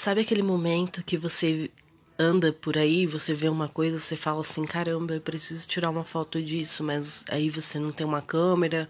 [0.00, 1.68] Sabe aquele momento que você
[2.16, 6.04] anda por aí, você vê uma coisa, você fala assim: caramba, eu preciso tirar uma
[6.04, 8.88] foto disso, mas aí você não tem uma câmera,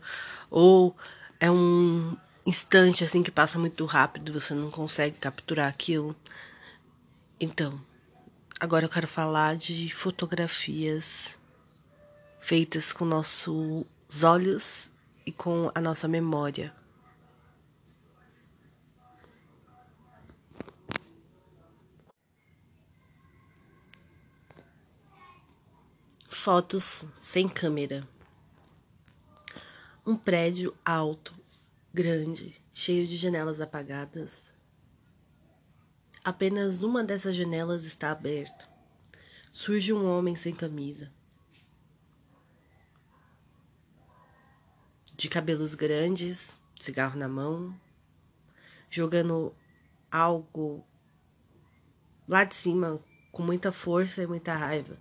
[0.51, 0.95] ou
[1.41, 6.15] é um instante assim que passa muito rápido, você não consegue capturar aquilo.
[7.41, 7.81] Então,
[8.61, 11.39] agora eu quero falar de fotografias
[12.39, 13.87] feitas com nossos
[14.23, 14.91] olhos
[15.25, 16.71] e com a nossa memória.
[26.41, 28.09] Fotos sem câmera.
[30.07, 31.35] Um prédio alto,
[31.93, 34.45] grande, cheio de janelas apagadas.
[36.25, 38.69] Apenas uma dessas janelas está aberta.
[39.51, 41.13] Surge um homem sem camisa.
[45.17, 47.75] De cabelos grandes, cigarro na mão,
[48.89, 49.53] jogando
[50.09, 50.87] algo
[52.29, 53.01] lá de cima
[53.33, 54.97] com muita força e muita raiva.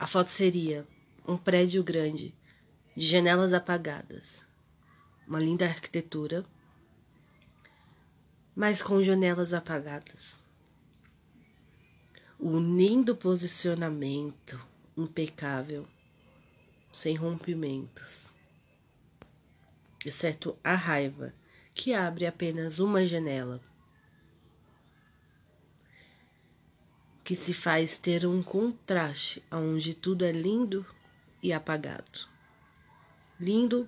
[0.00, 0.86] A foto seria
[1.26, 2.32] um prédio grande,
[2.96, 4.46] de janelas apagadas,
[5.26, 6.44] uma linda arquitetura,
[8.54, 10.40] mas com janelas apagadas.
[12.38, 14.64] Um lindo posicionamento
[14.96, 15.84] impecável,
[16.92, 18.30] sem rompimentos,
[20.06, 21.34] exceto a raiva,
[21.74, 23.60] que abre apenas uma janela.
[27.28, 30.86] Que se faz ter um contraste onde tudo é lindo
[31.42, 32.26] e apagado.
[33.38, 33.86] Lindo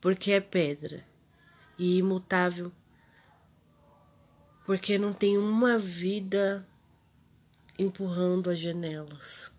[0.00, 1.06] porque é pedra
[1.78, 2.72] e imutável
[4.64, 6.66] porque não tem uma vida
[7.78, 9.54] empurrando as janelas.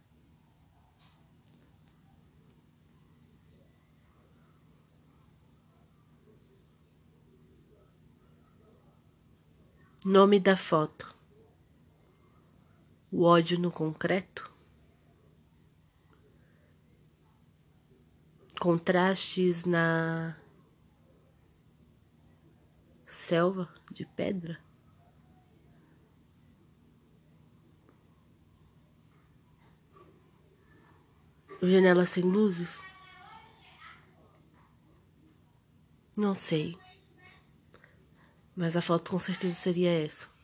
[10.04, 11.17] Nome da foto
[13.12, 14.52] o ódio no concreto?
[18.60, 20.36] Contrastes na
[23.06, 24.60] selva de pedra?
[31.62, 32.84] Janelas sem luzes?
[36.16, 36.78] Não sei.
[38.56, 40.36] Mas a foto com certeza seria essa.